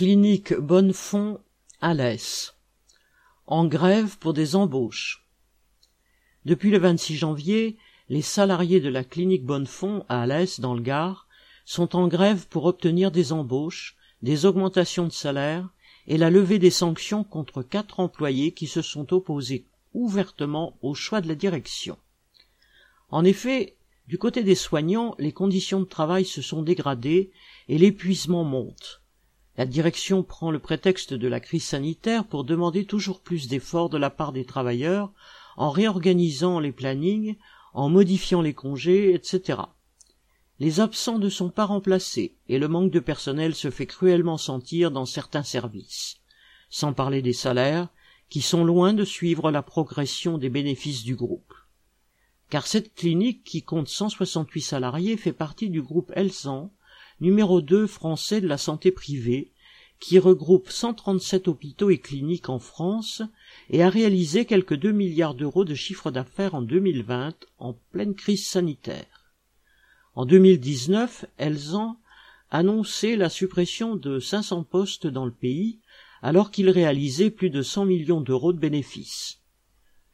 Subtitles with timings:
[0.00, 1.40] Clinique Bonnefond
[1.82, 2.56] l'Est.
[3.46, 5.28] En grève pour des embauches.
[6.46, 7.76] Depuis le 26 janvier,
[8.08, 11.28] les salariés de la clinique Bonnefond à Alès dans le Gard
[11.66, 15.68] sont en grève pour obtenir des embauches, des augmentations de salaire
[16.06, 21.20] et la levée des sanctions contre quatre employés qui se sont opposés ouvertement au choix
[21.20, 21.98] de la direction.
[23.10, 23.76] En effet,
[24.08, 27.32] du côté des soignants, les conditions de travail se sont dégradées
[27.68, 29.00] et l'épuisement monte.
[29.56, 33.98] La direction prend le prétexte de la crise sanitaire pour demander toujours plus d'efforts de
[33.98, 35.12] la part des travailleurs
[35.56, 37.36] en réorganisant les plannings,
[37.74, 39.60] en modifiant les congés, etc.
[40.58, 44.90] Les absents ne sont pas remplacés et le manque de personnel se fait cruellement sentir
[44.90, 46.18] dans certains services,
[46.68, 47.88] sans parler des salaires
[48.28, 51.52] qui sont loin de suivre la progression des bénéfices du groupe.
[52.48, 56.72] Car cette clinique, qui compte 168 salariés, fait partie du groupe Elsan,
[57.20, 59.52] numéro 2 français de la santé privée,
[60.00, 63.22] qui regroupe 137 hôpitaux et cliniques en France
[63.68, 68.46] et a réalisé quelques 2 milliards d'euros de chiffre d'affaires en 2020 en pleine crise
[68.46, 69.34] sanitaire.
[70.14, 71.96] En 2019, Elsan
[72.50, 75.78] annonçait la suppression de 500 postes dans le pays
[76.22, 79.40] alors qu'il réalisait plus de 100 millions d'euros de bénéfices.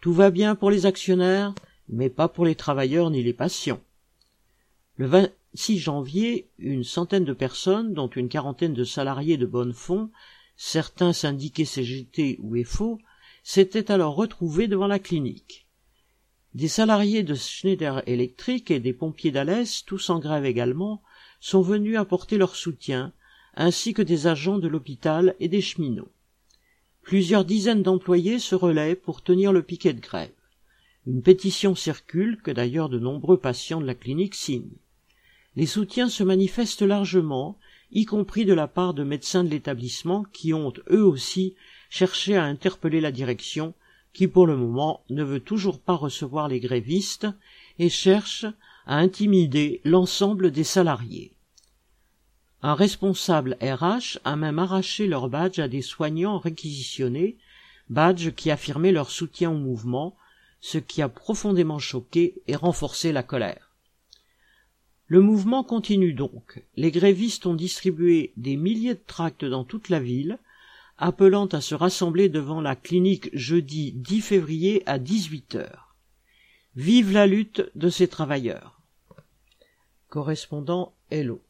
[0.01, 1.55] Tout va bien pour les actionnaires,
[1.89, 3.81] mais pas pour les travailleurs ni les patients.
[4.97, 5.07] Le
[5.57, 10.11] 26 janvier, une centaine de personnes, dont une quarantaine de salariés de Bonnefond,
[10.55, 12.99] certains syndiqués CGT ou EFO,
[13.43, 15.67] s'étaient alors retrouvés devant la clinique.
[16.53, 21.03] Des salariés de Schneider Electric et des pompiers d'Alès, tous en grève également,
[21.41, 23.15] sont venus apporter leur soutien,
[23.55, 26.13] ainsi que des agents de l'hôpital et des cheminots.
[27.01, 30.29] Plusieurs dizaines d'employés se relaient pour tenir le piquet de grève.
[31.07, 34.77] Une pétition circule que d'ailleurs de nombreux patients de la clinique signent.
[35.57, 37.59] Les soutiens se manifestent largement,
[37.91, 41.55] y compris de la part de médecins de l'établissement qui ont, eux aussi,
[41.89, 43.73] cherché à interpeller la direction,
[44.13, 47.27] qui pour le moment ne veut toujours pas recevoir les grévistes
[47.79, 48.45] et cherche
[48.87, 51.33] à intimider l'ensemble des salariés.
[52.63, 57.39] Un responsable RH a même arraché leur badge à des soignants réquisitionnés,
[57.89, 60.17] badge qui affirmait leur soutien au mouvement,
[60.61, 63.66] ce qui a profondément choqué et renforcé la colère.
[65.09, 66.65] Le mouvement continue donc.
[66.77, 70.39] Les grévistes ont distribué des milliers de tracts dans toute la ville,
[70.99, 75.95] appelant à se rassembler devant la clinique jeudi 10 février à 18 heures.
[76.75, 78.81] Vive la lutte de ces travailleurs.
[80.09, 81.41] Correspondant Hello.